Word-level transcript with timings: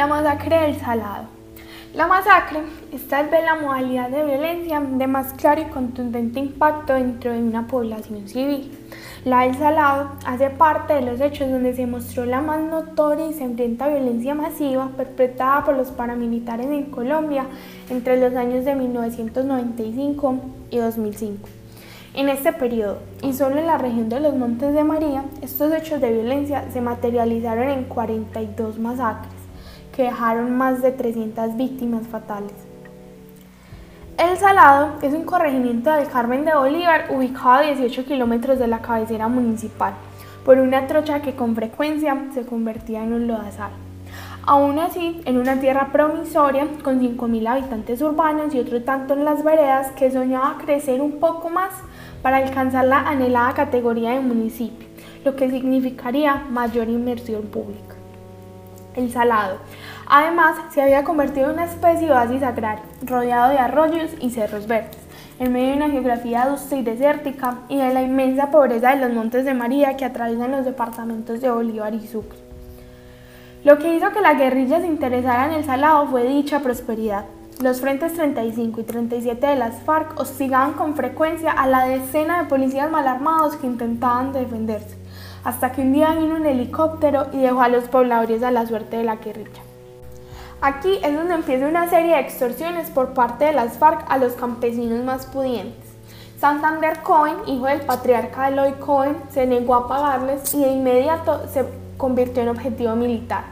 La 0.00 0.06
masacre 0.06 0.60
del 0.60 0.80
Salado. 0.80 1.24
La 1.92 2.06
masacre 2.06 2.60
es 2.90 3.06
tal 3.06 3.28
vez 3.28 3.44
la 3.44 3.56
modalidad 3.56 4.08
de 4.08 4.24
violencia 4.24 4.80
de 4.80 5.06
más 5.06 5.34
claro 5.34 5.60
y 5.60 5.64
contundente 5.66 6.40
impacto 6.40 6.94
dentro 6.94 7.32
de 7.32 7.42
una 7.42 7.66
población 7.66 8.26
civil. 8.26 8.78
La 9.26 9.42
del 9.42 9.58
Salado 9.58 10.12
hace 10.24 10.48
parte 10.48 10.94
de 10.94 11.02
los 11.02 11.20
hechos 11.20 11.50
donde 11.50 11.74
se 11.74 11.86
mostró 11.86 12.24
la 12.24 12.40
más 12.40 12.62
notoria 12.62 13.26
y 13.26 13.34
sangrienta 13.34 13.88
violencia 13.88 14.34
masiva 14.34 14.88
perpetrada 14.96 15.66
por 15.66 15.76
los 15.76 15.90
paramilitares 15.90 16.68
en 16.68 16.84
Colombia 16.84 17.44
entre 17.90 18.18
los 18.18 18.34
años 18.36 18.64
de 18.64 18.74
1995 18.74 20.40
y 20.70 20.78
2005. 20.78 21.46
En 22.14 22.30
este 22.30 22.54
periodo, 22.54 23.00
y 23.22 23.34
solo 23.34 23.58
en 23.58 23.66
la 23.66 23.76
región 23.76 24.08
de 24.08 24.20
los 24.20 24.34
Montes 24.34 24.72
de 24.72 24.82
María, 24.82 25.24
estos 25.42 25.70
hechos 25.74 26.00
de 26.00 26.10
violencia 26.10 26.64
se 26.72 26.80
materializaron 26.80 27.68
en 27.68 27.84
42 27.84 28.78
masacres 28.78 29.39
dejaron 30.02 30.56
más 30.56 30.82
de 30.82 30.92
300 30.92 31.56
víctimas 31.56 32.06
fatales. 32.06 32.52
El 34.18 34.36
Salado 34.36 34.98
es 35.00 35.14
un 35.14 35.24
corregimiento 35.24 35.90
del 35.90 36.06
Carmen 36.08 36.44
de 36.44 36.54
Bolívar 36.54 37.06
ubicado 37.10 37.50
a 37.50 37.62
18 37.62 38.04
kilómetros 38.04 38.58
de 38.58 38.66
la 38.66 38.82
cabecera 38.82 39.28
municipal, 39.28 39.94
por 40.44 40.58
una 40.58 40.86
trocha 40.86 41.22
que 41.22 41.34
con 41.34 41.54
frecuencia 41.54 42.26
se 42.34 42.44
convertía 42.44 43.02
en 43.02 43.14
un 43.14 43.26
lodazal. 43.26 43.70
Aún 44.42 44.78
así, 44.78 45.22
en 45.24 45.38
una 45.38 45.58
tierra 45.58 45.88
promisoria 45.90 46.66
con 46.82 47.00
5.000 47.00 47.48
habitantes 47.48 48.02
urbanos 48.02 48.54
y 48.54 48.60
otro 48.60 48.82
tanto 48.82 49.14
en 49.14 49.24
las 49.24 49.42
veredas 49.42 49.90
que 49.92 50.10
soñaba 50.10 50.58
crecer 50.58 51.00
un 51.00 51.20
poco 51.20 51.48
más 51.48 51.70
para 52.20 52.38
alcanzar 52.38 52.84
la 52.84 53.00
anhelada 53.00 53.54
categoría 53.54 54.10
de 54.10 54.20
municipio, 54.20 54.86
lo 55.24 55.34
que 55.34 55.50
significaría 55.50 56.44
mayor 56.50 56.88
inversión 56.88 57.44
pública 57.44 57.99
el 58.94 59.10
salado. 59.12 59.58
Además, 60.06 60.56
se 60.72 60.82
había 60.82 61.04
convertido 61.04 61.46
en 61.46 61.54
una 61.54 61.64
especie 61.66 62.06
de 62.08 62.12
oasis 62.12 62.42
agrario, 62.42 62.84
rodeado 63.02 63.50
de 63.50 63.58
arroyos 63.58 64.10
y 64.20 64.30
cerros 64.30 64.66
verdes, 64.66 64.98
en 65.38 65.52
medio 65.52 65.70
de 65.70 65.76
una 65.76 65.90
geografía 65.90 66.42
adusta 66.42 66.76
y 66.76 66.82
desértica 66.82 67.58
y 67.68 67.76
de 67.76 67.94
la 67.94 68.02
inmensa 68.02 68.50
pobreza 68.50 68.94
de 68.94 69.06
los 69.06 69.14
montes 69.14 69.44
de 69.44 69.54
María 69.54 69.96
que 69.96 70.04
atraviesan 70.04 70.50
los 70.50 70.64
departamentos 70.64 71.40
de 71.40 71.50
Bolívar 71.50 71.94
y 71.94 72.06
Sucre. 72.06 72.38
Lo 73.62 73.78
que 73.78 73.94
hizo 73.94 74.10
que 74.10 74.20
la 74.20 74.34
guerrilla 74.34 74.80
se 74.80 74.86
interesara 74.86 75.46
en 75.46 75.52
el 75.52 75.64
salado 75.64 76.06
fue 76.06 76.24
dicha 76.24 76.60
prosperidad. 76.60 77.26
Los 77.62 77.80
frentes 77.82 78.14
35 78.14 78.80
y 78.80 78.84
37 78.84 79.46
de 79.46 79.56
las 79.56 79.82
FARC 79.82 80.18
hostigaban 80.18 80.72
con 80.72 80.96
frecuencia 80.96 81.52
a 81.52 81.66
la 81.66 81.84
decena 81.84 82.42
de 82.42 82.48
policías 82.48 82.90
mal 82.90 83.06
armados 83.06 83.56
que 83.56 83.66
intentaban 83.66 84.32
defenderse 84.32 84.99
hasta 85.44 85.72
que 85.72 85.82
un 85.82 85.92
día 85.92 86.14
vino 86.14 86.36
un 86.36 86.46
helicóptero 86.46 87.26
y 87.32 87.38
dejó 87.38 87.62
a 87.62 87.68
los 87.68 87.84
pobladores 87.84 88.42
a 88.42 88.50
la 88.50 88.66
suerte 88.66 88.96
de 88.96 89.04
la 89.04 89.16
guerrilla. 89.16 89.62
Aquí 90.62 90.98
es 91.02 91.14
donde 91.14 91.34
empieza 91.34 91.66
una 91.66 91.88
serie 91.88 92.14
de 92.14 92.20
extorsiones 92.20 92.90
por 92.90 93.14
parte 93.14 93.46
de 93.46 93.52
las 93.52 93.78
FARC 93.78 94.04
a 94.10 94.18
los 94.18 94.34
campesinos 94.34 95.02
más 95.04 95.26
pudientes. 95.26 95.88
Santander 96.38 97.00
Cohen, 97.02 97.36
hijo 97.46 97.66
del 97.66 97.80
patriarca 97.80 98.48
Eloy 98.48 98.72
Cohen, 98.72 99.16
se 99.30 99.46
negó 99.46 99.74
a 99.74 99.88
pagarles 99.88 100.54
y 100.54 100.60
de 100.60 100.72
inmediato 100.72 101.46
se 101.48 101.64
convirtió 101.96 102.42
en 102.42 102.48
objetivo 102.48 102.94
militar. 102.96 103.44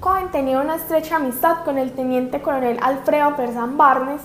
Cohen 0.00 0.30
tenía 0.30 0.60
una 0.60 0.76
estrecha 0.76 1.16
amistad 1.16 1.64
con 1.64 1.76
el 1.76 1.92
teniente 1.92 2.40
coronel 2.40 2.78
Alfredo 2.82 3.34
Perzán 3.34 3.76
Barnes, 3.76 4.20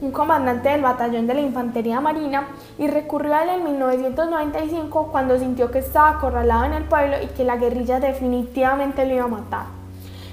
un 0.00 0.10
comandante 0.10 0.68
del 0.68 0.82
batallón 0.82 1.26
de 1.26 1.34
la 1.34 1.40
Infantería 1.40 2.00
Marina, 2.00 2.48
y 2.78 2.86
recurrió 2.88 3.34
a 3.34 3.44
él 3.44 3.50
en 3.50 3.64
1995 3.64 5.08
cuando 5.10 5.38
sintió 5.38 5.70
que 5.70 5.78
estaba 5.78 6.10
acorralado 6.10 6.64
en 6.64 6.74
el 6.74 6.84
pueblo 6.84 7.16
y 7.22 7.26
que 7.28 7.44
la 7.44 7.56
guerrilla 7.56 8.00
definitivamente 8.00 9.06
lo 9.06 9.14
iba 9.14 9.24
a 9.24 9.28
matar. 9.28 9.66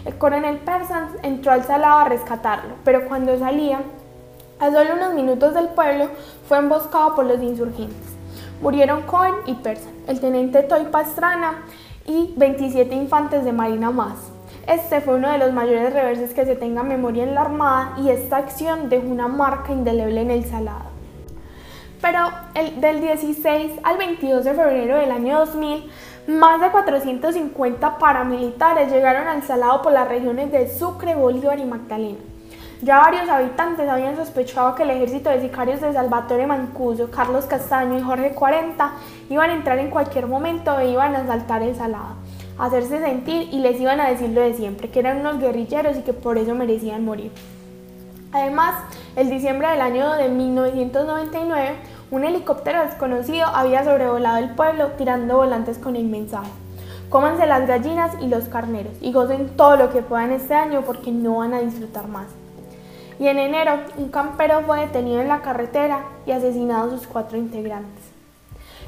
El 0.05 0.17
coronel 0.17 0.57
Persans 0.57 1.11
entró 1.23 1.53
al 1.53 1.63
salado 1.63 1.99
a 1.99 2.05
rescatarlo, 2.05 2.75
pero 2.83 3.07
cuando 3.07 3.37
salía, 3.39 3.81
a 4.59 4.71
solo 4.71 4.95
unos 4.95 5.13
minutos 5.13 5.53
del 5.53 5.69
pueblo, 5.69 6.07
fue 6.47 6.57
emboscado 6.57 7.15
por 7.15 7.25
los 7.25 7.41
insurgentes. 7.41 8.13
Murieron 8.61 9.03
Cohen 9.03 9.35
y 9.45 9.53
Persans, 9.55 9.95
el 10.07 10.19
teniente 10.19 10.63
Toy 10.63 10.85
Pastrana 10.85 11.63
y 12.05 12.33
27 12.35 12.93
infantes 12.95 13.45
de 13.45 13.53
marina 13.53 13.91
más. 13.91 14.32
Este 14.67 15.01
fue 15.01 15.15
uno 15.15 15.29
de 15.29 15.39
los 15.39 15.51
mayores 15.51 15.91
reverses 15.91 16.33
que 16.33 16.45
se 16.45 16.55
tenga 16.55 16.83
memoria 16.83 17.23
en 17.23 17.35
la 17.35 17.41
Armada 17.41 17.95
y 17.97 18.09
esta 18.09 18.37
acción 18.37 18.87
dejó 18.87 19.07
una 19.07 19.27
marca 19.27 19.73
indeleble 19.73 20.21
en 20.21 20.31
el 20.31 20.45
Salado. 20.45 20.85
Pero 22.01 22.19
el, 22.55 22.79
del 22.79 23.01
16 23.01 23.73
al 23.83 23.97
22 23.97 24.45
de 24.45 24.53
febrero 24.53 24.97
del 24.97 25.11
año 25.11 25.39
2000, 25.39 25.91
más 26.27 26.61
de 26.61 26.69
450 26.69 27.97
paramilitares 27.97 28.89
llegaron 28.89 29.27
al 29.27 29.43
Salado 29.43 29.81
por 29.81 29.91
las 29.91 30.07
regiones 30.07 30.49
de 30.49 30.69
Sucre, 30.69 31.13
Bolívar 31.13 31.59
y 31.59 31.65
Magdalena. 31.65 32.19
Ya 32.81 32.99
varios 32.99 33.27
habitantes 33.27 33.89
habían 33.89 34.15
sospechado 34.15 34.75
que 34.75 34.83
el 34.83 34.91
ejército 34.91 35.29
de 35.29 35.41
sicarios 35.41 35.81
de 35.81 35.91
Salvatore 35.91 36.47
Mancuso, 36.47 37.11
Carlos 37.11 37.45
Castaño 37.45 37.99
y 37.99 38.01
Jorge 38.01 38.31
40 38.33 38.91
iban 39.29 39.49
a 39.49 39.53
entrar 39.55 39.77
en 39.79 39.89
cualquier 39.89 40.27
momento 40.27 40.79
e 40.79 40.89
iban 40.89 41.15
a 41.15 41.19
asaltar 41.19 41.63
el 41.63 41.75
Salado 41.75 42.22
hacerse 42.57 42.99
sentir 42.99 43.49
y 43.51 43.59
les 43.59 43.79
iban 43.79 43.99
a 43.99 44.09
decir 44.09 44.29
lo 44.29 44.41
de 44.41 44.53
siempre, 44.53 44.89
que 44.89 44.99
eran 44.99 45.19
unos 45.19 45.39
guerrilleros 45.39 45.97
y 45.97 46.01
que 46.01 46.13
por 46.13 46.37
eso 46.37 46.55
merecían 46.55 47.05
morir. 47.05 47.31
Además, 48.31 48.75
el 49.15 49.29
diciembre 49.29 49.69
del 49.69 49.81
año 49.81 50.13
de 50.13 50.29
1999, 50.29 51.75
un 52.11 52.23
helicóptero 52.23 52.83
desconocido 52.83 53.47
había 53.47 53.83
sobrevolado 53.83 54.37
el 54.37 54.49
pueblo 54.55 54.87
tirando 54.97 55.37
volantes 55.37 55.77
con 55.77 55.95
el 55.95 56.05
mensaje. 56.05 56.51
Cómanse 57.09 57.45
las 57.45 57.67
gallinas 57.67 58.11
y 58.21 58.27
los 58.27 58.45
carneros 58.45 58.93
y 59.01 59.11
gocen 59.11 59.55
todo 59.55 59.77
lo 59.77 59.91
que 59.91 60.01
puedan 60.01 60.31
este 60.31 60.55
año 60.55 60.81
porque 60.81 61.11
no 61.11 61.37
van 61.37 61.53
a 61.53 61.59
disfrutar 61.59 62.07
más. 62.07 62.25
Y 63.19 63.27
en 63.27 63.37
enero, 63.37 63.73
un 63.97 64.09
campero 64.09 64.61
fue 64.61 64.79
detenido 64.79 65.21
en 65.21 65.27
la 65.27 65.41
carretera 65.41 66.05
y 66.25 66.31
asesinado 66.31 66.89
sus 66.89 67.05
cuatro 67.05 67.37
integrantes. 67.37 68.02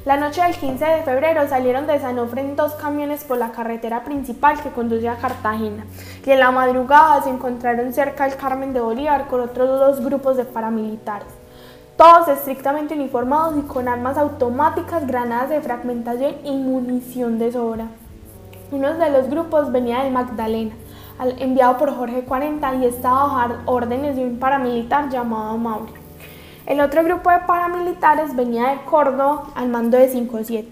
La 0.06 0.16
noche 0.16 0.40
del 0.40 0.54
15 0.54 0.84
de 0.84 1.02
febrero 1.02 1.48
salieron 1.48 1.88
de 1.88 1.98
Sanofre 1.98 2.54
dos 2.54 2.74
camiones 2.74 3.24
por 3.24 3.38
la 3.38 3.50
carretera 3.50 4.04
principal 4.04 4.62
que 4.62 4.70
conduce 4.70 5.08
a 5.08 5.16
Cartagena 5.16 5.84
y 6.24 6.30
en 6.30 6.38
la 6.38 6.52
madrugada 6.52 7.22
se 7.22 7.30
encontraron 7.30 7.92
cerca 7.92 8.22
del 8.22 8.36
Carmen 8.36 8.72
de 8.72 8.78
Bolívar 8.78 9.26
con 9.26 9.40
otros 9.40 9.68
dos 9.68 10.04
grupos 10.04 10.36
de 10.36 10.44
paramilitares, 10.44 11.26
todos 11.96 12.28
estrictamente 12.28 12.94
uniformados 12.94 13.56
y 13.58 13.62
con 13.62 13.88
armas 13.88 14.16
automáticas, 14.16 15.04
granadas 15.08 15.50
de 15.50 15.60
fragmentación 15.60 16.36
y 16.44 16.52
munición 16.52 17.40
de 17.40 17.50
sobra. 17.50 17.88
Uno 18.70 18.94
de 18.94 19.10
los 19.10 19.28
grupos 19.28 19.72
venía 19.72 20.04
del 20.04 20.12
Magdalena, 20.12 20.76
enviado 21.40 21.78
por 21.78 21.92
Jorge 21.92 22.22
40 22.22 22.76
y 22.76 22.84
estaba 22.86 23.26
bajo 23.26 23.54
órdenes 23.64 24.14
de 24.14 24.22
un 24.22 24.38
paramilitar 24.38 25.08
llamado 25.08 25.58
Mauri. 25.58 26.05
El 26.66 26.80
otro 26.80 27.04
grupo 27.04 27.30
de 27.30 27.38
paramilitares 27.46 28.34
venía 28.34 28.70
de 28.70 28.80
Córdoba 28.86 29.44
al 29.54 29.68
mando 29.68 29.96
de 29.96 30.12
5-7 30.12 30.64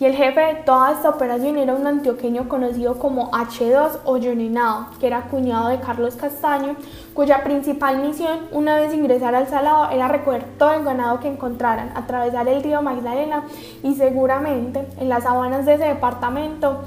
y 0.00 0.04
el 0.04 0.16
jefe 0.16 0.40
de 0.40 0.54
toda 0.56 0.90
esta 0.92 1.08
operación 1.08 1.56
era 1.56 1.72
un 1.72 1.86
antioqueño 1.86 2.48
conocido 2.48 2.98
como 2.98 3.30
H2 3.30 4.00
o 4.04 4.16
Yonenado, 4.16 4.88
que 4.98 5.06
era 5.06 5.22
cuñado 5.22 5.68
de 5.68 5.78
Carlos 5.78 6.16
Castaño, 6.16 6.74
cuya 7.14 7.44
principal 7.44 7.98
misión, 7.98 8.40
una 8.50 8.74
vez 8.74 8.92
ingresar 8.92 9.36
al 9.36 9.46
Salado, 9.46 9.90
era 9.90 10.08
recoger 10.08 10.44
todo 10.58 10.74
el 10.74 10.84
ganado 10.84 11.20
que 11.20 11.28
encontraran, 11.28 11.92
atravesar 11.94 12.48
el 12.48 12.64
río 12.64 12.82
Magdalena 12.82 13.44
y 13.84 13.94
seguramente 13.94 14.84
en 14.98 15.08
las 15.08 15.22
sabanas 15.22 15.64
de 15.64 15.74
ese 15.74 15.84
departamento 15.84 16.80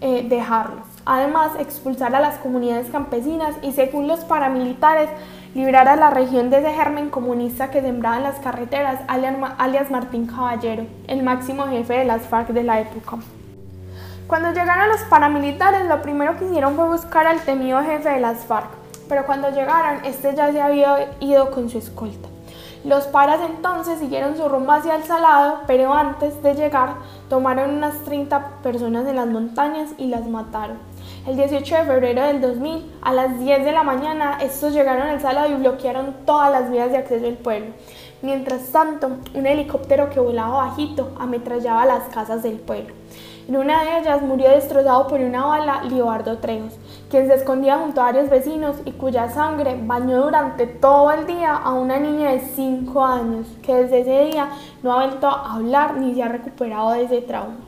eh, 0.00 0.26
dejarlo. 0.28 0.82
Además, 1.06 1.52
expulsar 1.58 2.14
a 2.14 2.20
las 2.20 2.38
comunidades 2.38 2.90
campesinas 2.90 3.54
y, 3.62 3.72
según 3.72 4.08
los 4.08 4.20
paramilitares, 4.20 5.08
librar 5.54 5.88
a 5.88 5.94
la 5.94 6.10
región 6.10 6.50
de 6.50 6.58
ese 6.58 6.72
germen 6.72 7.10
comunista 7.10 7.70
que 7.70 7.80
sembraba 7.80 8.16
en 8.16 8.24
las 8.24 8.40
carreteras, 8.40 9.00
alias 9.06 9.90
Martín 9.90 10.26
Caballero, 10.26 10.84
el 11.06 11.22
máximo 11.22 11.66
jefe 11.68 11.98
de 11.98 12.04
las 12.04 12.22
FARC 12.22 12.48
de 12.48 12.64
la 12.64 12.80
época. 12.80 13.18
Cuando 14.26 14.48
llegaron 14.48 14.88
los 14.88 15.02
paramilitares, 15.02 15.86
lo 15.86 16.02
primero 16.02 16.36
que 16.36 16.46
hicieron 16.46 16.74
fue 16.74 16.88
buscar 16.88 17.26
al 17.26 17.40
temido 17.42 17.80
jefe 17.82 18.08
de 18.08 18.20
las 18.20 18.44
FARC, 18.46 18.68
pero 19.08 19.26
cuando 19.26 19.50
llegaron, 19.50 20.04
este 20.04 20.34
ya 20.34 20.50
se 20.50 20.60
había 20.60 21.10
ido 21.20 21.50
con 21.52 21.70
su 21.70 21.78
escolta. 21.78 22.28
Los 22.84 23.04
paras 23.04 23.40
entonces 23.48 23.98
siguieron 23.98 24.36
su 24.36 24.48
rumbo 24.48 24.72
hacia 24.72 24.96
el 24.96 25.04
Salado, 25.04 25.60
pero 25.66 25.94
antes 25.94 26.42
de 26.42 26.54
llegar 26.54 26.96
tomaron 27.30 27.70
unas 27.70 28.02
30 28.04 28.60
personas 28.62 29.06
en 29.06 29.16
las 29.16 29.26
montañas 29.26 29.90
y 29.98 30.08
las 30.08 30.26
mataron. 30.26 30.78
El 31.26 31.38
18 31.38 31.76
de 31.76 31.84
febrero 31.84 32.22
del 32.26 32.42
2000, 32.42 32.98
a 33.00 33.14
las 33.14 33.38
10 33.38 33.64
de 33.64 33.72
la 33.72 33.82
mañana, 33.82 34.36
estos 34.42 34.74
llegaron 34.74 35.08
al 35.08 35.22
salado 35.22 35.50
y 35.50 35.54
bloquearon 35.54 36.16
todas 36.26 36.52
las 36.52 36.70
vías 36.70 36.90
de 36.90 36.98
acceso 36.98 37.26
al 37.26 37.38
pueblo. 37.38 37.68
Mientras 38.20 38.70
tanto, 38.70 39.08
un 39.32 39.46
helicóptero 39.46 40.10
que 40.10 40.20
volaba 40.20 40.66
bajito 40.66 41.12
ametrallaba 41.18 41.86
las 41.86 42.02
casas 42.12 42.42
del 42.42 42.56
pueblo. 42.56 42.92
En 43.48 43.56
una 43.56 43.84
de 43.84 44.00
ellas 44.00 44.20
murió 44.20 44.50
destrozado 44.50 45.06
por 45.06 45.18
una 45.18 45.46
bala 45.46 45.84
Liobardo 45.84 46.36
Trejos, 46.40 46.74
quien 47.08 47.26
se 47.26 47.36
escondía 47.36 47.78
junto 47.78 48.02
a 48.02 48.12
varios 48.12 48.28
vecinos 48.28 48.76
y 48.84 48.92
cuya 48.92 49.30
sangre 49.30 49.80
bañó 49.82 50.24
durante 50.24 50.66
todo 50.66 51.10
el 51.10 51.26
día 51.26 51.56
a 51.56 51.72
una 51.72 51.98
niña 51.98 52.32
de 52.32 52.40
5 52.40 53.02
años, 53.02 53.46
que 53.62 53.74
desde 53.74 54.00
ese 54.00 54.24
día 54.30 54.50
no 54.82 54.92
ha 54.92 55.06
vuelto 55.06 55.26
a 55.26 55.54
hablar 55.54 55.96
ni 55.96 56.14
se 56.14 56.22
ha 56.22 56.28
recuperado 56.28 56.90
de 56.90 57.04
ese 57.04 57.22
trauma. 57.22 57.63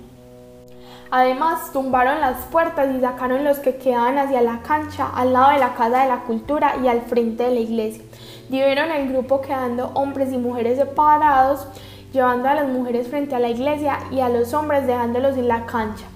Además, 1.11 1.73
tumbaron 1.73 2.21
las 2.21 2.47
puertas 2.47 2.89
y 2.95 3.01
sacaron 3.01 3.45
los 3.45 3.59
que 3.59 3.77
quedaban 3.77 4.19
hacia 4.19 4.43
la 4.43 4.61
cancha, 4.63 5.09
al 5.15 5.33
lado 5.33 5.53
de 5.53 5.59
la 5.59 5.75
Casa 5.75 6.03
de 6.03 6.09
la 6.09 6.21
Cultura 6.25 6.77
y 6.83 6.89
al 6.89 7.03
frente 7.03 7.45
de 7.45 7.55
la 7.55 7.61
iglesia. 7.61 8.03
Dividieron 8.49 8.91
el 8.91 9.09
grupo 9.09 9.41
quedando 9.41 9.91
hombres 9.95 10.33
y 10.33 10.39
mujeres 10.39 10.79
separados, 10.79 11.69
llevando 12.13 12.49
a 12.49 12.55
las 12.55 12.69
mujeres 12.69 13.09
frente 13.09 13.35
a 13.35 13.39
la 13.39 13.49
iglesia 13.49 13.99
y 14.11 14.21
a 14.21 14.29
los 14.29 14.53
hombres 14.53 14.87
dejándolos 14.87 15.37
en 15.37 15.49
la 15.49 15.67
cancha. 15.67 16.07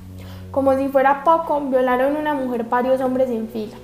Como 0.50 0.76
si 0.76 0.88
fuera 0.88 1.22
poco, 1.22 1.60
violaron 1.60 2.16
una 2.16 2.34
mujer 2.34 2.64
varios 2.64 3.00
hombres 3.00 3.30
en 3.30 3.48
fila. 3.48 3.76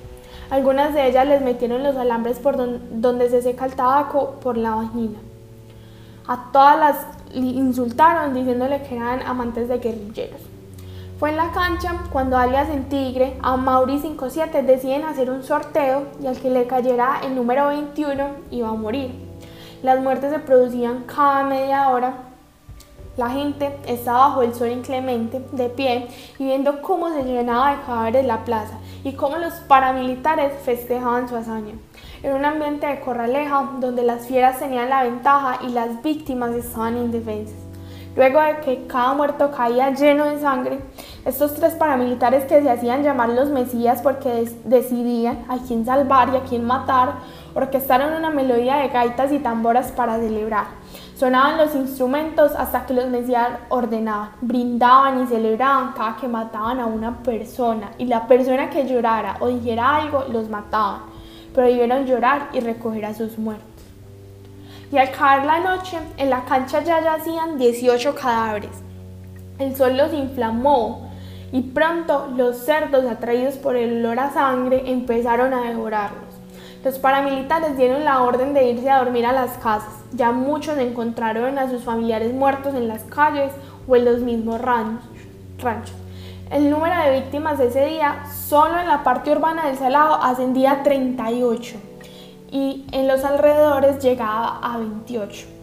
Algunas 0.49 0.93
de 0.93 1.07
ellas 1.07 1.27
les 1.27 1.41
metieron 1.41 1.83
los 1.83 1.95
alambres 1.95 2.39
por 2.39 2.57
donde 2.57 3.29
se 3.29 3.41
seca 3.41 3.65
el 3.65 3.75
tabaco 3.75 4.35
por 4.41 4.57
la 4.57 4.75
vagina. 4.75 5.19
A 6.27 6.51
todas 6.51 6.77
las 6.77 6.97
insultaron 7.33 8.33
diciéndole 8.33 8.81
que 8.81 8.95
eran 8.95 9.21
amantes 9.21 9.69
de 9.69 9.77
guerrilleros. 9.77 10.56
Fue 11.19 11.31
en 11.31 11.37
la 11.37 11.51
cancha 11.51 11.95
cuando 12.11 12.37
alias 12.37 12.69
en 12.69 12.89
Tigre, 12.89 13.37
a 13.41 13.57
Mauri 13.57 13.97
57 13.97 14.61
deciden 14.61 15.03
hacer 15.03 15.31
un 15.31 15.43
sorteo 15.43 16.03
y 16.21 16.27
al 16.27 16.39
que 16.39 16.51
le 16.51 16.67
cayera 16.67 17.21
el 17.23 17.35
número 17.35 17.69
21 17.69 18.23
iba 18.51 18.69
a 18.69 18.73
morir. 18.73 19.15
Las 19.81 19.99
muertes 19.99 20.31
se 20.31 20.37
producían 20.37 21.05
cada 21.05 21.43
media 21.43 21.89
hora. 21.89 22.13
La 23.17 23.31
gente 23.31 23.75
estaba 23.87 24.27
bajo 24.27 24.43
el 24.43 24.53
sol 24.53 24.69
inclemente, 24.69 25.41
de 25.53 25.69
pie, 25.69 26.07
y 26.37 26.43
viendo 26.43 26.83
cómo 26.83 27.09
se 27.11 27.23
llenaba 27.23 27.71
de 27.71 27.81
cadáveres 27.81 28.25
la 28.27 28.45
plaza 28.45 28.77
y 29.03 29.13
cómo 29.13 29.37
los 29.37 29.53
paramilitares 29.55 30.53
festejaban 30.63 31.27
su 31.27 31.35
hazaña. 31.35 31.73
Era 32.21 32.35
un 32.35 32.45
ambiente 32.45 32.85
de 32.85 32.99
corraleja 32.99 33.71
donde 33.79 34.03
las 34.03 34.27
fieras 34.27 34.59
tenían 34.59 34.89
la 34.89 35.01
ventaja 35.01 35.61
y 35.63 35.69
las 35.69 36.03
víctimas 36.03 36.51
estaban 36.51 36.95
indefensas. 36.95 37.67
Luego 38.17 38.41
de 38.41 38.57
que 38.61 38.87
cada 38.87 39.13
muerto 39.13 39.51
caía 39.51 39.91
lleno 39.91 40.25
de 40.25 40.41
sangre, 40.41 40.79
estos 41.27 41.55
tres 41.55 41.75
paramilitares 41.75 42.45
que 42.45 42.61
se 42.61 42.69
hacían 42.69 43.03
llamar 43.03 43.27
los 43.29 43.49
Mesías 43.49 44.01
porque 44.01 44.49
decidían 44.63 45.43
a 45.49 45.57
quién 45.57 45.85
salvar 45.85 46.29
y 46.33 46.37
a 46.37 46.43
quién 46.43 46.63
matar, 46.63 47.15
orquestaron 47.53 48.13
una 48.13 48.29
melodía 48.29 48.77
de 48.77 48.87
gaitas 48.87 49.33
y 49.33 49.39
tamboras 49.39 49.91
para 49.91 50.17
celebrar. 50.19 50.67
Sonaban 51.17 51.57
los 51.57 51.75
instrumentos 51.75 52.53
hasta 52.57 52.85
que 52.85 52.93
los 52.93 53.07
Mesías 53.07 53.49
ordenaban, 53.67 54.29
brindaban 54.39 55.21
y 55.21 55.27
celebraban 55.27 55.91
cada 55.91 56.15
que 56.15 56.29
mataban 56.29 56.79
a 56.79 56.85
una 56.85 57.17
persona 57.17 57.91
y 57.97 58.05
la 58.05 58.25
persona 58.25 58.69
que 58.69 58.87
llorara 58.87 59.35
o 59.41 59.47
dijera 59.47 59.97
algo 59.97 60.23
los 60.31 60.47
mataban. 60.47 61.01
Prohibieron 61.53 62.05
llorar 62.05 62.49
y 62.53 62.61
recoger 62.61 63.03
a 63.03 63.13
sus 63.13 63.37
muertos 63.37 63.67
y 64.91 64.97
al 64.97 65.11
caer 65.11 65.43
la 65.43 65.59
noche 65.59 65.97
en 66.15 66.29
la 66.29 66.45
cancha 66.45 66.81
ya 66.81 67.01
yacían 67.01 67.57
18 67.57 68.15
cadáveres. 68.15 68.71
El 69.59 69.75
sol 69.75 69.97
los 69.97 70.13
inflamó 70.13 71.06
y 71.51 71.61
pronto 71.61 72.27
los 72.35 72.57
cerdos 72.57 73.05
atraídos 73.05 73.55
por 73.55 73.75
el 73.75 74.05
olor 74.05 74.19
a 74.19 74.31
sangre 74.31 74.83
empezaron 74.91 75.53
a 75.53 75.61
devorarlos. 75.61 76.27
Los 76.83 76.99
paramilitares 76.99 77.77
dieron 77.77 78.05
la 78.05 78.21
orden 78.21 78.53
de 78.53 78.69
irse 78.69 78.89
a 78.89 78.99
dormir 78.99 79.25
a 79.25 79.33
las 79.33 79.57
casas. 79.57 79.93
Ya 80.13 80.31
muchos 80.31 80.77
encontraron 80.77 81.57
a 81.57 81.69
sus 81.69 81.83
familiares 81.83 82.33
muertos 82.33 82.75
en 82.75 82.87
las 82.87 83.03
calles 83.03 83.51
o 83.87 83.95
en 83.95 84.05
los 84.05 84.19
mismos 84.21 84.61
ranchos. 84.61 85.95
El 86.49 86.69
número 86.69 86.95
de 87.03 87.19
víctimas 87.19 87.59
ese 87.59 87.85
día, 87.85 88.23
solo 88.31 88.79
en 88.79 88.87
la 88.87 89.03
parte 89.03 89.31
urbana 89.31 89.67
del 89.67 89.77
Salado, 89.77 90.15
ascendía 90.15 90.71
a 90.71 90.83
38 90.83 91.75
y 92.51 92.85
en 92.91 93.07
los 93.07 93.25
alrededores 93.25 93.99
llegaba 94.01 94.59
a 94.63 94.77
28. 94.77 95.56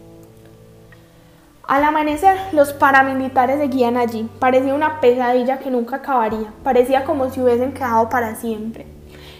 Al 1.67 1.83
amanecer, 1.83 2.37
los 2.51 2.73
paramilitares 2.73 3.59
seguían 3.59 3.97
allí. 3.97 4.29
Parecía 4.37 4.75
una 4.75 5.01
pesadilla 5.01 5.57
que 5.57 5.71
nunca 5.71 5.95
acabaría. 5.95 6.53
Parecía 6.63 7.03
como 7.05 7.31
si 7.31 7.41
hubiesen 7.41 7.73
quedado 7.73 8.07
para 8.07 8.35
siempre. 8.35 8.85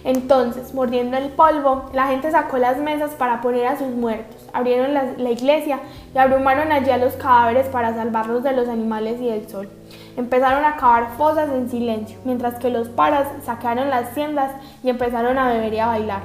Entonces, 0.03 0.73
mordiendo 0.73 1.17
el 1.17 1.29
polvo, 1.29 1.91
la 1.93 2.07
gente 2.07 2.31
sacó 2.31 2.57
las 2.57 2.77
mesas 2.77 3.11
para 3.11 3.41
poner 3.41 3.67
a 3.67 3.77
sus 3.77 3.89
muertos. 3.89 4.37
Abrieron 4.53 4.95
la, 4.95 5.29
iglesia 5.29 5.79
y 6.15 6.17
abrumaron 6.17 6.71
allí 6.71 6.89
a 6.89 6.97
los 6.97 7.13
cadáveres 7.13 7.67
para 7.67 7.93
salvarlos 7.93 8.41
de 8.41 8.53
los 8.53 8.69
animales 8.69 9.21
y 9.21 9.29
del 9.29 9.47
sol. 9.47 9.69
Empezaron 10.17 10.65
a 10.65 10.77
cavar 10.77 11.09
fosas 11.17 11.49
en 11.49 11.69
silencio, 11.69 12.17
mientras 12.25 12.55
que 12.55 12.71
los 12.71 12.89
paras 12.89 13.27
sacaron 13.43 13.91
las 13.91 14.15
tiendas 14.15 14.51
y 14.83 14.89
empezaron 14.89 15.37
a 15.37 15.49
beber 15.49 15.73
y 15.75 15.79
a 15.79 15.87
bailar. 15.87 16.23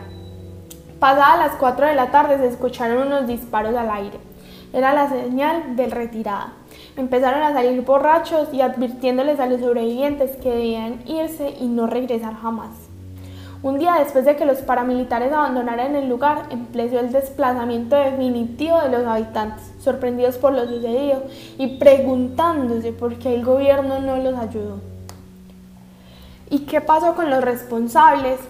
Pasadas 0.99 1.38
las 1.38 1.53
4 1.56 1.88
de 1.88 1.94
la 1.94 2.11
tarde 2.11 2.38
se 2.38 2.49
escucharon 2.49 3.06
unos 3.06 3.26
disparos 3.26 3.75
al 3.75 3.91
aire. 3.91 4.30
Era 4.72 4.94
la 4.94 5.08
señal 5.08 5.76
de 5.76 5.87
retirada. 5.87 6.52
Empezaron 6.96 7.43
a 7.43 7.52
salir 7.52 7.82
borrachos 7.82 8.49
y 8.52 8.61
advirtiéndoles 8.61 9.40
a 9.40 9.46
los 9.46 9.61
sobrevivientes 9.61 10.37
que 10.37 10.50
debían 10.50 11.02
irse 11.06 11.56
y 11.61 11.67
no 11.67 11.87
regresar 11.87 12.34
jamás. 12.34 12.70
Un 13.62 13.78
día 13.78 13.96
después 13.99 14.25
de 14.25 14.37
que 14.37 14.46
los 14.46 14.58
paramilitares 14.58 15.32
abandonaran 15.32 15.94
el 15.94 16.08
lugar, 16.08 16.44
empezó 16.49 16.99
el 16.99 17.12
desplazamiento 17.12 17.94
definitivo 17.94 18.81
de 18.81 18.88
los 18.88 19.06
habitantes, 19.06 19.70
sorprendidos 19.81 20.38
por 20.38 20.52
lo 20.55 20.67
sucedido 20.67 21.25
y 21.58 21.76
preguntándose 21.78 22.93
por 22.93 23.17
qué 23.17 23.34
el 23.34 23.44
gobierno 23.44 23.99
no 24.00 24.17
los 24.17 24.38
ayudó. 24.38 24.81
¿Y 26.49 26.61
qué 26.61 26.81
pasó 26.81 27.14
con 27.14 27.28
los 27.28 27.44
responsables? 27.44 28.40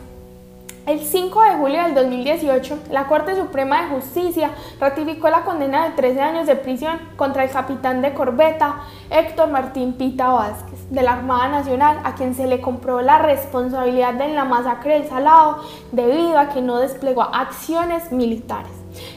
El 0.87 1.01
5 1.01 1.43
de 1.43 1.57
julio 1.59 1.83
del 1.83 1.95
2018, 1.95 2.79
la 2.91 3.07
Corte 3.07 3.37
Suprema 3.37 3.83
de 3.83 3.89
Justicia 3.89 4.51
ratificó 4.81 5.29
la 5.29 5.43
condena 5.43 5.85
de 5.85 5.95
13 5.95 6.21
años 6.23 6.47
de 6.47 6.57
prisión 6.57 6.99
contra 7.17 7.45
el 7.45 7.51
capitán 7.51 8.01
de 8.01 8.15
corbeta 8.15 8.81
Héctor 9.11 9.51
Martín 9.51 9.93
Pita 9.93 10.29
Vázquez 10.29 10.91
de 10.91 11.03
la 11.03 11.13
Armada 11.13 11.49
Nacional, 11.49 12.01
a 12.03 12.15
quien 12.15 12.35
se 12.35 12.47
le 12.47 12.63
comprobó 12.63 13.03
la 13.03 13.19
responsabilidad 13.19 14.15
de 14.15 14.29
la 14.29 14.47
masacre 14.47 14.95
del 14.95 15.09
Salado 15.09 15.63
debido 15.93 16.39
a 16.39 16.49
que 16.49 16.63
no 16.63 16.79
desplegó 16.79 17.23
acciones 17.23 18.11
militares. 18.11 18.73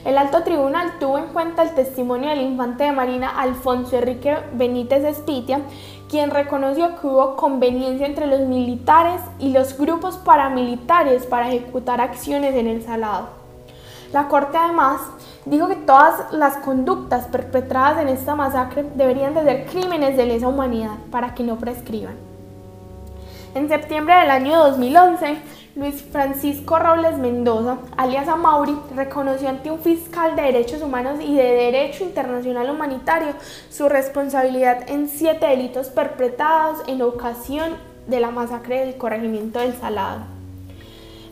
El 0.06 0.18
alto 0.18 0.44
tribunal 0.44 1.00
tuvo 1.00 1.18
en 1.18 1.27
cuenta 1.27 1.63
el 1.63 1.74
testimonio 1.74 2.30
del 2.30 2.42
infante 2.42 2.83
de 2.83 2.92
Marina 2.92 3.30
Alfonso 3.30 3.98
Enrique 3.98 4.38
Benítez 4.54 5.04
Espitia, 5.04 5.62
quien 6.13 6.30
reconoció 6.30 7.01
que 7.01 7.07
hubo 7.07 7.36
conveniencia 7.36 8.06
entre 8.06 8.27
los 8.27 8.42
militares 8.42 9.19
y 9.39 9.50
los 9.50 9.75
grupos 9.75 10.18
paramilitares 10.18 11.25
para 11.25 11.48
ejecutar 11.48 12.01
acciones 12.01 12.54
en 12.54 12.68
el 12.68 12.83
Salado. 12.83 13.30
La 14.12 14.27
Corte 14.27 14.56
además 14.56 15.01
dijo 15.45 15.68
que 15.68 15.75
todas 15.75 16.31
las 16.31 16.57
conductas 16.57 17.25
perpetradas 17.25 18.00
en 18.00 18.10
esta 18.10 18.36
masacre 18.36 18.86
deberían 18.94 19.33
de 19.33 19.44
ser 19.44 19.65
crímenes 19.65 20.15
de 20.15 20.27
lesa 20.27 20.48
humanidad 20.48 20.98
para 21.10 21.33
que 21.33 21.42
no 21.42 21.56
prescriban. 21.56 22.32
En 23.55 23.69
septiembre 23.69 24.15
del 24.15 24.31
año 24.31 24.57
2011, 24.57 25.38
Luis 25.75 26.03
Francisco 26.12 26.79
Robles 26.79 27.19
Mendoza, 27.19 27.77
alias 27.98 28.27
Amauri, 28.27 28.75
reconoció 28.95 29.48
ante 29.48 29.69
un 29.69 29.77
fiscal 29.77 30.36
de 30.36 30.41
derechos 30.41 30.81
humanos 30.81 31.19
y 31.22 31.36
de 31.36 31.43
derecho 31.43 32.03
internacional 32.03 32.72
humanitario 32.72 33.33
su 33.69 33.89
responsabilidad 33.89 34.89
en 34.89 35.07
siete 35.07 35.45
delitos 35.45 35.89
perpetrados 35.89 36.79
en 36.88 37.03
ocasión 37.03 37.74
de 38.07 38.19
la 38.19 38.31
masacre 38.31 38.79
del 38.79 38.98
corregimiento 38.98 39.60
del 39.60 39.75
Salado. 39.75 40.22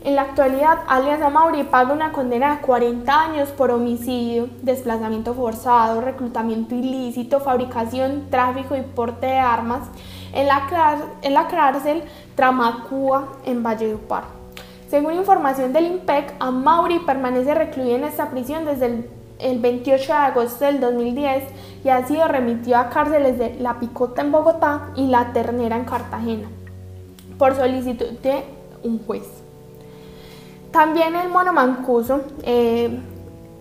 En 0.04 0.14
la 0.14 0.22
actualidad, 0.22 0.78
alias 0.86 1.20
Amauri 1.22 1.64
paga 1.64 1.92
una 1.92 2.12
condena 2.12 2.54
de 2.54 2.62
40 2.62 3.20
años 3.20 3.48
por 3.48 3.72
homicidio, 3.72 4.48
desplazamiento 4.62 5.34
forzado, 5.34 6.00
reclutamiento 6.00 6.76
ilícito, 6.76 7.40
fabricación, 7.40 8.26
tráfico 8.30 8.76
y 8.76 8.82
porte 8.82 9.26
de 9.26 9.38
armas 9.38 9.88
en 10.32 10.46
la, 10.46 10.98
en 11.22 11.34
la 11.34 11.48
cárcel 11.48 12.02
Tramacúa 12.34 13.28
en 13.44 13.62
Valledupar. 13.62 14.24
Según 14.88 15.14
información 15.14 15.72
del 15.72 15.86
IMPEC, 15.86 16.34
Amauri 16.38 16.98
permanece 17.00 17.54
recluido 17.54 17.96
en 17.96 18.04
esta 18.04 18.30
prisión 18.30 18.64
desde 18.64 18.86
el, 18.86 19.10
el 19.38 19.58
28 19.58 20.06
de 20.06 20.12
agosto 20.12 20.64
del 20.64 20.80
2010 20.80 21.44
y 21.84 21.88
ha 21.88 22.06
sido 22.06 22.28
remitido 22.28 22.76
a 22.76 22.90
cárceles 22.90 23.38
de 23.38 23.54
La 23.58 23.78
Picota 23.78 24.22
en 24.22 24.32
Bogotá 24.32 24.90
y 24.94 25.06
La 25.06 25.32
Ternera 25.32 25.76
en 25.76 25.84
Cartagena 25.84 26.48
por 27.38 27.56
solicitud 27.56 28.10
de 28.22 28.44
un 28.84 29.04
juez. 29.04 29.26
También 30.70 31.16
el 31.16 31.28
mono 31.28 31.52
Mancuso, 31.52 32.20
eh, 32.42 33.00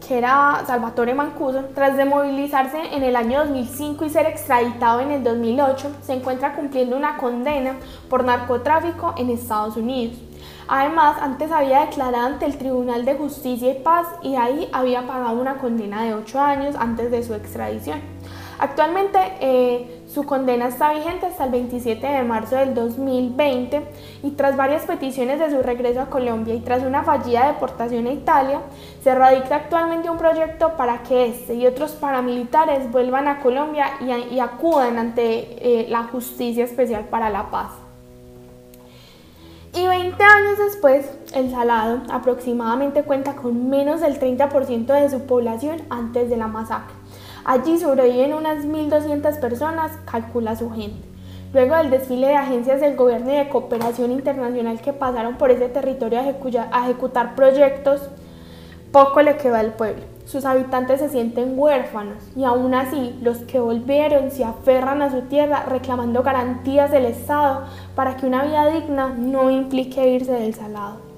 que 0.06 0.18
era 0.18 0.64
Salvatore 0.66 1.14
Mancuso, 1.14 1.66
tras 1.76 1.96
de 1.96 2.06
movilizarse 2.06 2.96
en 2.96 3.04
el 3.04 3.16
año 3.16 3.40
2005 3.40 4.06
y 4.06 4.10
ser 4.10 4.26
extraditado 4.26 5.00
en 5.00 5.12
el 5.12 5.24
2008, 5.24 5.92
se 6.02 6.14
encuentra 6.14 6.56
cumpliendo 6.56 6.98
una 6.98 7.18
condena 7.18 7.76
por 8.10 8.24
narcotráfico 8.24 9.14
en 9.18 9.30
Estados 9.30 9.78
Unidos. 9.78 10.18
Además, 10.68 11.18
antes 11.22 11.52
había 11.52 11.82
declarado 11.82 12.28
ante 12.28 12.46
el 12.46 12.58
Tribunal 12.58 13.06
de 13.06 13.16
Justicia 13.16 13.72
y 13.72 13.80
Paz 13.82 14.08
y 14.22 14.36
ahí 14.36 14.70
había 14.72 15.06
pagado 15.06 15.40
una 15.40 15.58
condena 15.58 16.04
de 16.04 16.14
8 16.14 16.40
años 16.40 16.76
antes 16.78 17.12
de 17.12 17.24
su 17.24 17.34
extradición. 17.34 18.00
Actualmente, 18.58 19.20
eh, 19.40 20.01
Su 20.14 20.26
condena 20.26 20.68
está 20.68 20.94
vigente 20.94 21.28
hasta 21.28 21.46
el 21.46 21.52
27 21.52 22.06
de 22.06 22.24
marzo 22.24 22.58
del 22.58 22.74
2020 22.74 23.82
y 24.24 24.32
tras 24.32 24.58
varias 24.58 24.84
peticiones 24.84 25.40
de 25.40 25.50
su 25.50 25.62
regreso 25.62 26.02
a 26.02 26.08
Colombia 26.08 26.54
y 26.54 26.60
tras 26.60 26.84
una 26.84 27.04
fallida 27.04 27.48
deportación 27.48 28.08
a 28.08 28.12
Italia, 28.12 28.60
se 29.02 29.16
radica 29.16 29.56
actualmente 29.56 30.10
un 30.10 30.18
proyecto 30.18 30.76
para 30.76 31.02
que 31.04 31.28
este 31.28 31.54
y 31.54 31.66
otros 31.66 31.94
paramilitares 31.94 32.92
vuelvan 32.92 33.30
a 33.30 33.40
Colombia 33.40 33.86
y, 34.02 34.40
acudan 34.40 34.98
ante 34.98 35.84
eh, 35.84 35.88
la 35.88 36.04
Justicia 36.04 36.66
Especial 36.66 37.06
para 37.06 37.30
la 37.30 37.50
Paz. 37.50 37.72
Y 39.74 39.88
20 39.88 40.22
años 40.22 40.58
después, 40.58 41.10
El 41.34 41.52
Salado 41.52 42.02
aproximadamente 42.12 43.04
cuenta 43.04 43.38
con 43.38 43.70
menos 43.70 44.02
del 44.02 44.20
30% 44.20 44.88
de 44.88 45.10
su 45.10 45.26
población 45.26 45.82
antes 45.90 46.30
de 46.30 46.36
la 46.36 46.48
masacre. 46.48 47.01
Allí 47.44 47.80
sobreviven 47.80 48.34
unas 48.34 48.66
1.200 48.66 49.40
personas, 49.40 49.92
calcula 50.06 50.56
su 50.56 50.70
gente. 50.72 51.08
Luego 51.54 51.76
del 51.76 51.90
desfile 51.90 52.28
de 52.28 52.36
agencias 52.36 52.80
del 52.80 52.96
gobierno 52.96 53.34
y 53.34 53.38
de 53.38 53.50
cooperación 53.50 54.12
internacional 54.12 54.80
que 54.80 54.94
pasaron 54.94 55.36
por 55.36 55.52
ese 55.52 55.68
territorio 55.68 56.22
a 56.72 56.84
ejecutar 56.86 57.36
proyectos, 57.36 58.10
poco 58.92 59.22
le 59.22 59.38
quedó 59.38 59.56
al 59.56 59.74
pueblo. 59.74 60.04
Sus 60.26 60.46
habitantes 60.46 61.02
se 61.02 61.10
sienten 61.10 61.58
huérfanos 61.58 62.24
y 62.38 62.46
aún 62.46 62.74
así 62.74 63.18
los 63.22 63.40
que 63.40 63.60
volvieron 63.60 64.32
se 64.32 64.46
aferran 64.46 65.02
a 65.02 65.12
su 65.12 65.24
tierra 65.24 65.66
reclamando 65.68 66.24
garantías 66.24 66.92
del 66.92 67.06
Estado 67.06 67.64
para 67.96 68.16
que 68.16 68.28
una 68.28 68.46
vida 68.46 68.68
digna 68.70 69.10
no 69.10 69.50
implique 69.50 70.08
irse 70.08 70.32
del 70.32 70.54
salado. 70.54 71.11